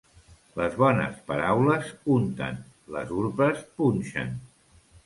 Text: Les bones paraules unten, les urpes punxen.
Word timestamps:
Les 0.61 0.77
bones 0.83 1.19
paraules 1.27 1.91
unten, 2.17 2.59
les 2.97 3.17
urpes 3.23 3.65
punxen. 3.83 4.39